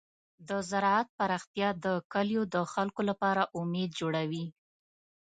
د 0.47 0.49
زراعت 0.69 1.07
پراختیا 1.17 1.69
د 1.85 1.87
کلیو 2.13 2.43
د 2.55 2.57
خلکو 2.73 3.01
لپاره 3.09 3.43
امید 3.59 3.89
جوړوي. 3.99 4.45